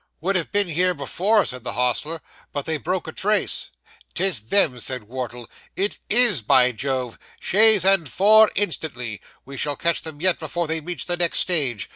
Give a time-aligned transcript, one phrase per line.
[0.19, 3.69] 'Would have been here before,' said the hostler, 'but they broke a trace.'
[4.15, 7.19] ''Tis them!' said Wardle, 'it is, by Jove!
[7.39, 9.21] Chaise and four instantly!
[9.45, 11.87] We shall catch them yet before they reach the next stage.